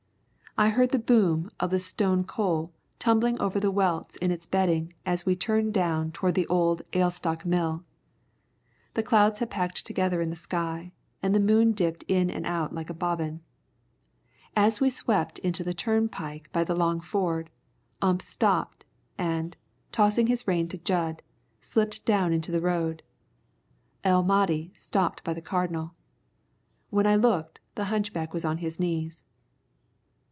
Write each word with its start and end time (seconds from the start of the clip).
I 0.57 0.67
heard 0.69 0.89
the 0.91 0.99
boom 0.99 1.49
of 1.61 1.69
the 1.71 1.79
Stone 1.79 2.25
Coal 2.25 2.73
tumbling 2.99 3.39
over 3.39 3.57
the 3.57 3.71
welts 3.71 4.17
in 4.17 4.31
its 4.31 4.45
bedding 4.45 4.93
as 5.05 5.25
we 5.25 5.33
turned 5.33 5.73
down 5.73 6.11
toward 6.11 6.35
the 6.35 6.45
old 6.47 6.81
Alestock 6.91 7.45
mill. 7.45 7.85
The 8.95 9.01
clouds 9.01 9.39
had 9.39 9.49
packed 9.49 9.85
together 9.85 10.19
in 10.19 10.29
the 10.29 10.35
sky, 10.35 10.91
and 11.23 11.33
the 11.33 11.39
moon 11.39 11.71
dipped 11.71 12.03
in 12.09 12.29
and 12.29 12.45
out 12.45 12.75
like 12.75 12.89
a 12.89 12.93
bobbin. 12.93 13.39
As 14.53 14.81
we 14.81 14.89
swept 14.89 15.39
into 15.39 15.63
the 15.63 15.73
turnpike 15.73 16.51
by 16.51 16.65
the 16.65 16.75
long 16.75 16.99
ford, 16.99 17.49
Ump 18.01 18.21
stopped, 18.21 18.83
and, 19.17 19.55
tossing 19.93 20.27
his 20.27 20.49
rein 20.49 20.67
to 20.67 20.77
Jud, 20.77 21.21
slipped 21.61 22.05
down 22.05 22.33
into 22.33 22.51
the 22.51 22.61
road. 22.61 23.03
El 24.03 24.21
Mahdi 24.21 24.73
stopped 24.75 25.23
by 25.23 25.33
the 25.33 25.41
Cardinal. 25.41 25.93
When 26.89 27.07
I 27.07 27.15
looked, 27.15 27.61
the 27.75 27.85
hunchback 27.85 28.33
was 28.33 28.43
on 28.43 28.57
his 28.57 28.81
knees. 28.81 29.23